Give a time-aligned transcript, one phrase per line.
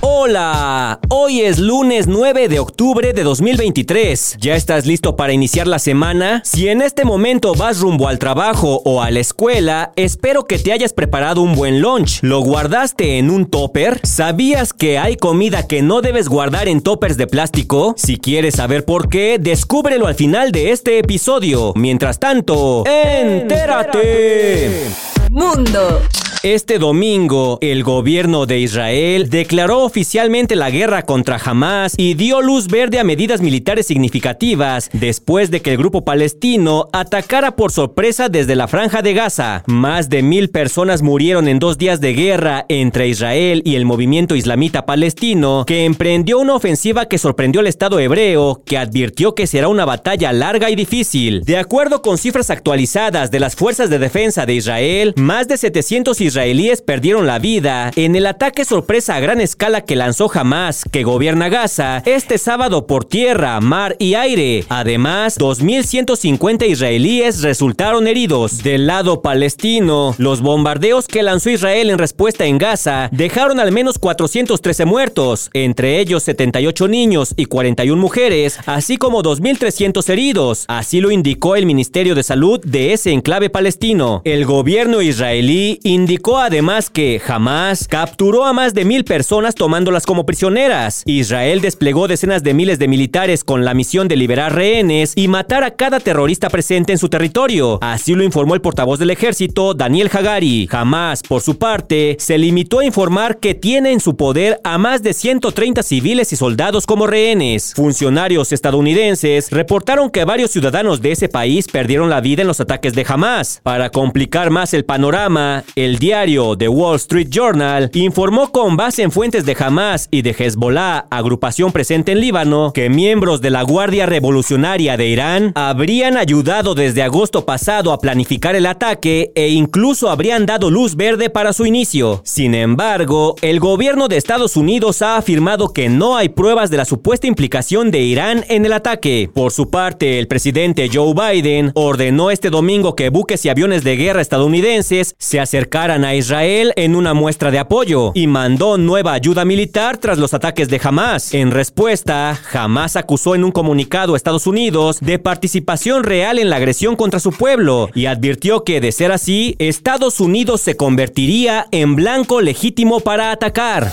[0.00, 4.36] Hola, hoy es lunes 9 de octubre de 2023.
[4.38, 6.40] ¿Ya estás listo para iniciar la semana?
[6.44, 10.72] Si en este momento vas rumbo al trabajo o a la escuela, espero que te
[10.72, 12.20] hayas preparado un buen lunch.
[12.22, 14.00] ¿Lo guardaste en un topper?
[14.04, 17.96] ¿Sabías que hay comida que no debes guardar en toppers de plástico?
[17.96, 21.72] Si quieres saber por qué, descúbrelo al final de este episodio.
[21.74, 24.84] Mientras tanto, entérate.
[25.30, 26.02] Mundo.
[26.44, 32.68] Este domingo, el gobierno de Israel declaró oficialmente la guerra contra Hamas y dio luz
[32.68, 38.54] verde a medidas militares significativas después de que el grupo palestino atacara por sorpresa desde
[38.54, 39.64] la franja de Gaza.
[39.66, 44.36] Más de mil personas murieron en dos días de guerra entre Israel y el movimiento
[44.36, 49.66] islamita palestino, que emprendió una ofensiva que sorprendió al Estado hebreo, que advirtió que será
[49.66, 51.42] una batalla larga y difícil.
[51.42, 56.27] De acuerdo con cifras actualizadas de las fuerzas de defensa de Israel, más de 700
[56.28, 61.02] israelíes perdieron la vida en el ataque sorpresa a gran escala que lanzó Hamas, que
[61.02, 64.64] gobierna Gaza, este sábado por tierra, mar y aire.
[64.68, 68.62] Además, 2.150 israelíes resultaron heridos.
[68.62, 73.98] Del lado palestino, los bombardeos que lanzó Israel en respuesta en Gaza dejaron al menos
[73.98, 80.64] 413 muertos, entre ellos 78 niños y 41 mujeres, así como 2.300 heridos.
[80.68, 84.22] Así lo indicó el Ministerio de Salud de ese enclave palestino.
[84.24, 90.26] El gobierno israelí indicó Además que Hamas capturó a más de mil personas tomándolas como
[90.26, 91.02] prisioneras.
[91.06, 95.64] Israel desplegó decenas de miles de militares con la misión de liberar rehenes y matar
[95.64, 97.78] a cada terrorista presente en su territorio.
[97.82, 100.68] Así lo informó el portavoz del ejército, Daniel Hagari.
[100.70, 105.02] Hamas, por su parte, se limitó a informar que tiene en su poder a más
[105.02, 107.74] de 130 civiles y soldados como rehenes.
[107.74, 112.94] Funcionarios estadounidenses reportaron que varios ciudadanos de ese país perdieron la vida en los ataques
[112.94, 113.60] de Hamas.
[113.62, 119.02] Para complicar más el panorama, el día diario The Wall Street Journal informó con base
[119.02, 123.60] en fuentes de Hamas y de Hezbollah, agrupación presente en Líbano, que miembros de la
[123.60, 130.08] Guardia Revolucionaria de Irán habrían ayudado desde agosto pasado a planificar el ataque e incluso
[130.08, 132.22] habrían dado luz verde para su inicio.
[132.24, 136.86] Sin embargo, el gobierno de Estados Unidos ha afirmado que no hay pruebas de la
[136.86, 139.28] supuesta implicación de Irán en el ataque.
[139.34, 143.96] Por su parte, el presidente Joe Biden ordenó este domingo que buques y aviones de
[143.96, 149.44] guerra estadounidenses se acercaran a Israel en una muestra de apoyo y mandó nueva ayuda
[149.44, 151.34] militar tras los ataques de Hamas.
[151.34, 156.56] En respuesta, Hamas acusó en un comunicado a Estados Unidos de participación real en la
[156.56, 161.96] agresión contra su pueblo y advirtió que, de ser así, Estados Unidos se convertiría en
[161.96, 163.92] blanco legítimo para atacar.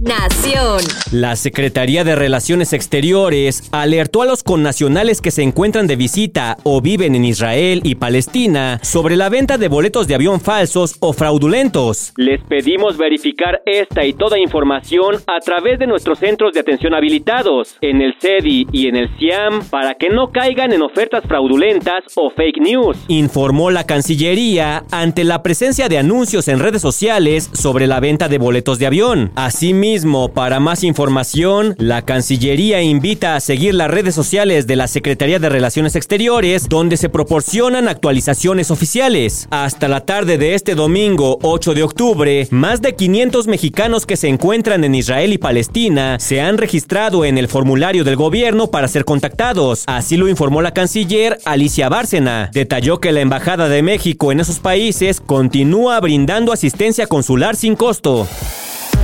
[0.00, 0.80] Nación.
[1.12, 6.80] La Secretaría de Relaciones Exteriores alertó a los connacionales que se encuentran de visita o
[6.80, 12.14] viven en Israel y Palestina sobre la venta de boletos de avión falsos o fraudulentos.
[12.16, 17.76] Les pedimos verificar esta y toda información a través de nuestros centros de atención habilitados,
[17.82, 22.30] en el CEDI y en el CIAM, para que no caigan en ofertas fraudulentas o
[22.30, 28.00] fake news, informó la Cancillería ante la presencia de anuncios en redes sociales sobre la
[28.00, 29.30] venta de boletos de avión.
[29.34, 29.89] Asimismo,
[30.32, 35.48] para más información, la Cancillería invita a seguir las redes sociales de la Secretaría de
[35.48, 39.48] Relaciones Exteriores, donde se proporcionan actualizaciones oficiales.
[39.50, 44.28] Hasta la tarde de este domingo, 8 de octubre, más de 500 mexicanos que se
[44.28, 49.04] encuentran en Israel y Palestina se han registrado en el formulario del gobierno para ser
[49.04, 49.82] contactados.
[49.86, 52.50] Así lo informó la canciller Alicia Bárcena.
[52.52, 58.28] Detalló que la Embajada de México en esos países continúa brindando asistencia consular sin costo.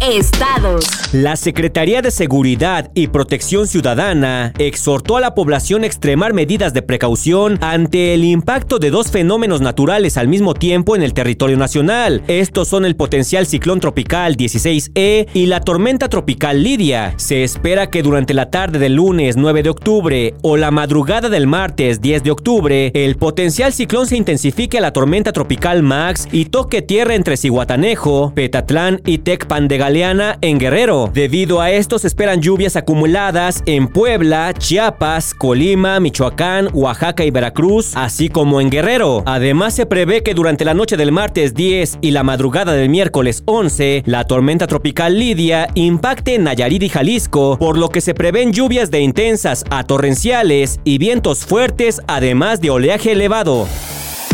[0.00, 0.86] Estados.
[1.12, 6.82] La Secretaría de Seguridad y Protección Ciudadana exhortó a la población a extremar medidas de
[6.82, 12.22] precaución ante el impacto de dos fenómenos naturales al mismo tiempo en el territorio nacional.
[12.28, 17.12] Estos son el potencial ciclón tropical 16E y la tormenta tropical Lidia.
[17.16, 21.46] Se espera que durante la tarde del lunes 9 de octubre o la madrugada del
[21.46, 26.46] martes 10 de octubre, el potencial ciclón se intensifique a la tormenta tropical Max y
[26.46, 31.10] toque tierra entre Cihuatanejo, Petatlán y Tecpan de en Guerrero.
[31.12, 37.96] Debido a esto se esperan lluvias acumuladas en Puebla, Chiapas, Colima, Michoacán, Oaxaca y Veracruz,
[37.96, 39.24] así como en Guerrero.
[39.26, 43.42] Además se prevé que durante la noche del martes 10 y la madrugada del miércoles
[43.46, 48.52] 11, la tormenta tropical Lidia impacte en Nayarit y Jalisco, por lo que se prevén
[48.52, 53.66] lluvias de intensas a torrenciales y vientos fuertes, además de oleaje elevado.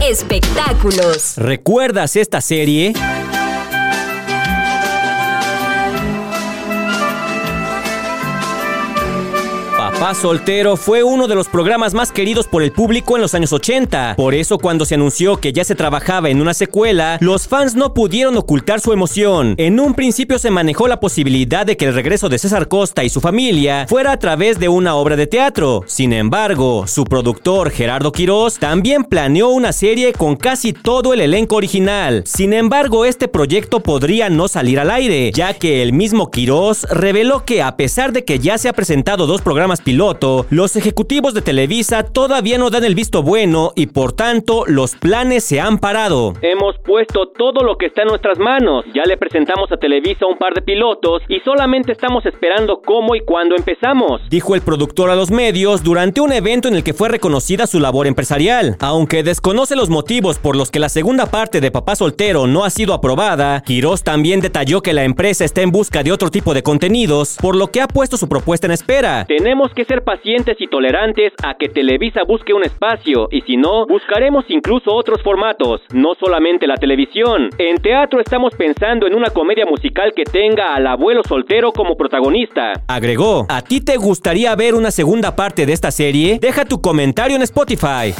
[0.00, 1.34] Espectáculos.
[1.36, 2.94] ¿Recuerdas esta serie?
[10.10, 14.14] Soltero fue uno de los programas más queridos por el público en los años 80.
[14.16, 17.94] Por eso cuando se anunció que ya se trabajaba en una secuela, los fans no
[17.94, 19.54] pudieron ocultar su emoción.
[19.56, 23.08] En un principio se manejó la posibilidad de que el regreso de César Costa y
[23.08, 25.82] su familia fuera a través de una obra de teatro.
[25.86, 31.56] Sin embargo, su productor Gerardo Quirós también planeó una serie con casi todo el elenco
[31.56, 32.22] original.
[32.26, 37.44] Sin embargo, este proyecto podría no salir al aire, ya que el mismo Quirós reveló
[37.46, 41.42] que a pesar de que ya se ha presentado dos programas piloto, los ejecutivos de
[41.42, 46.32] Televisa todavía no dan el visto bueno y por tanto los planes se han parado.
[46.40, 48.86] Hemos puesto todo lo que está en nuestras manos.
[48.94, 53.20] Ya le presentamos a Televisa un par de pilotos y solamente estamos esperando cómo y
[53.20, 54.22] cuándo empezamos.
[54.30, 57.78] Dijo el productor a los medios durante un evento en el que fue reconocida su
[57.78, 58.78] labor empresarial.
[58.80, 62.70] Aunque desconoce los motivos por los que la segunda parte de Papá Soltero no ha
[62.70, 66.62] sido aprobada, Quirós también detalló que la empresa está en busca de otro tipo de
[66.62, 69.26] contenidos, por lo que ha puesto su propuesta en espera.
[69.26, 73.86] Tenemos que ser pacientes y tolerantes a que Televisa busque un espacio y si no,
[73.86, 77.50] buscaremos incluso otros formatos, no solamente la televisión.
[77.58, 82.72] En teatro estamos pensando en una comedia musical que tenga al abuelo soltero como protagonista.
[82.88, 86.38] Agregó, ¿a ti te gustaría ver una segunda parte de esta serie?
[86.40, 88.12] Deja tu comentario en Spotify.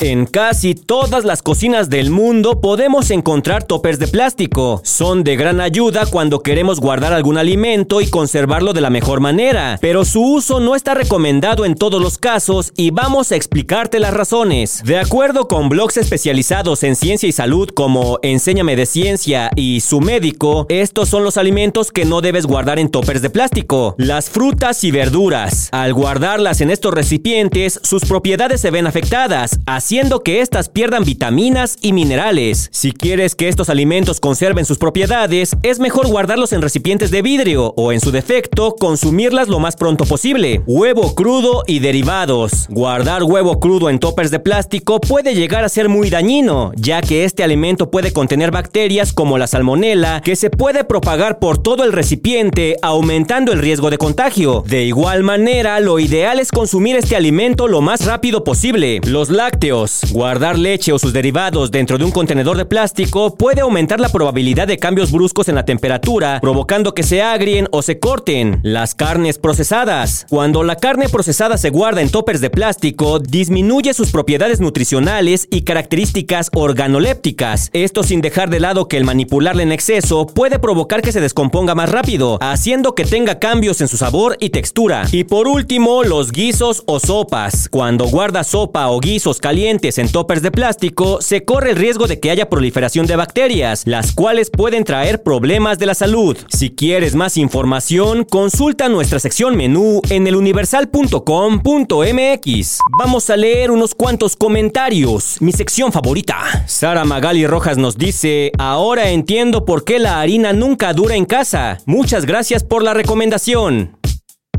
[0.00, 4.80] En casi todas las cocinas del mundo podemos encontrar toppers de plástico.
[4.82, 9.76] Son de gran ayuda cuando queremos guardar algún alimento y conservarlo de la mejor manera,
[9.82, 14.12] pero su uso no está recomendado en todos los casos y vamos a explicarte las
[14.12, 14.82] razones.
[14.84, 20.02] De acuerdo con blogs especializados en ciencia y salud como Enséñame de Ciencia y Su
[20.02, 23.94] Médico, estos son los alimentos que no debes guardar en toppers de plástico.
[23.96, 25.70] Las frutas y verduras.
[25.72, 31.78] Al guardarlas en estos recipientes, sus propiedades se ven afectadas, haciendo que éstas pierdan vitaminas
[31.80, 32.68] y minerales.
[32.72, 37.72] Si quieres que estos alimentos conserven sus propiedades, es mejor guardarlos en recipientes de vidrio
[37.78, 40.60] o en su defecto, consumirlas lo más pronto posible.
[40.90, 42.66] Huevo crudo y derivados.
[42.68, 47.22] Guardar huevo crudo en toppers de plástico puede llegar a ser muy dañino, ya que
[47.22, 51.92] este alimento puede contener bacterias como la salmonela, que se puede propagar por todo el
[51.92, 54.64] recipiente, aumentando el riesgo de contagio.
[54.66, 59.00] De igual manera, lo ideal es consumir este alimento lo más rápido posible.
[59.04, 64.00] Los lácteos Guardar leche o sus derivados dentro de un contenedor de plástico puede aumentar
[64.00, 68.58] la probabilidad de cambios bruscos en la temperatura, provocando que se agrien o se corten.
[68.64, 70.26] Las carnes procesadas.
[70.28, 75.62] Cuando la carne procesada se guarda en toppers de plástico, disminuye sus propiedades nutricionales y
[75.62, 77.70] características organolépticas.
[77.72, 81.74] Esto sin dejar de lado que el manipularla en exceso puede provocar que se descomponga
[81.74, 85.02] más rápido, haciendo que tenga cambios en su sabor y textura.
[85.10, 87.68] Y por último, los guisos o sopas.
[87.68, 92.20] Cuando guarda sopa o guisos calientes, en toppers de plástico, se corre el riesgo de
[92.20, 96.36] que haya proliferación de bacterias, las cuales pueden traer problemas de la salud.
[96.46, 100.28] Si quieres más información, consulta nuestra sección menú en
[100.60, 102.78] eluniversal.com.mx.
[102.98, 106.64] Vamos a leer unos cuantos comentarios, mi sección favorita.
[106.66, 111.78] Sara Magali Rojas nos dice, ahora entiendo por qué la harina nunca dura en casa.
[111.86, 113.96] Muchas gracias por la recomendación.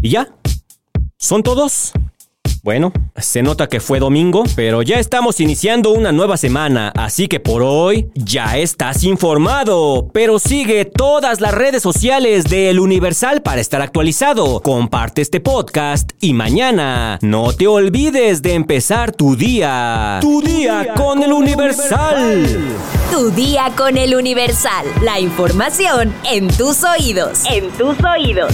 [0.02, 0.30] ¿Y ya?
[1.18, 1.92] ¿Son todos?
[2.64, 7.40] Bueno, se nota que fue domingo, pero ya estamos iniciando una nueva semana, así que
[7.40, 10.10] por hoy ya estás informado.
[10.14, 14.62] Pero sigue todas las redes sociales de El Universal para estar actualizado.
[14.62, 20.20] Comparte este podcast y mañana no te olvides de empezar tu día.
[20.22, 22.46] Tu día con El Universal.
[23.12, 24.86] Tu día con El Universal.
[25.02, 27.40] La información en tus oídos.
[27.50, 28.54] En tus oídos.